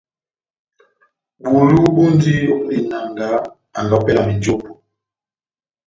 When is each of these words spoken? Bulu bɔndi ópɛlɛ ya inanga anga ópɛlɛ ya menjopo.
Bulu 1.49 1.77
bɔndi 1.95 2.33
ópɛlɛ 2.53 2.75
ya 2.75 2.79
inanga 2.81 3.27
anga 3.77 3.95
ópɛlɛ 3.99 4.19
ya 4.23 4.27
menjopo. 4.29 4.67